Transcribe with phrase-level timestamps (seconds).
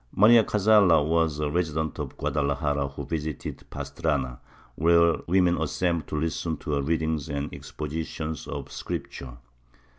[0.11, 4.39] Maria Cazalla was a resident of Guadalajara who visited Pas trana,
[4.73, 9.37] where women assembled to listen to her readings and expositions of Scripture.